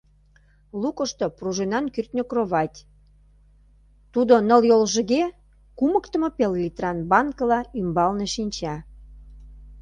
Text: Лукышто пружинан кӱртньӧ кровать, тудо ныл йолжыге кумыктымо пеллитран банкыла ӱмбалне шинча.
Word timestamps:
Лукышто 0.81 1.25
пружинан 1.37 1.85
кӱртньӧ 1.93 2.23
кровать, 2.29 2.77
тудо 4.13 4.35
ныл 4.47 4.61
йолжыге 4.69 5.23
кумыктымо 5.77 6.29
пеллитран 6.37 6.97
банкыла 7.11 7.59
ӱмбалне 7.79 8.27
шинча. 8.35 8.75